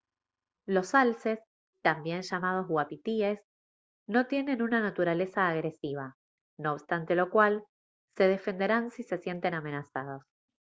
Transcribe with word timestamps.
los 0.65 0.95
alces 0.95 1.37
también 1.83 2.23
llamados 2.23 2.65
uapitíes 2.69 3.39
no 4.07 4.25
tienen 4.25 4.63
una 4.63 4.79
naturaleza 4.79 5.47
agresiva 5.47 6.17
no 6.57 6.73
obstante 6.73 7.13
lo 7.13 7.29
cual 7.29 7.63
se 8.17 8.27
defenderán 8.27 8.89
si 8.89 9.03
se 9.03 9.19
sienten 9.19 9.53
amenazados 9.53 10.23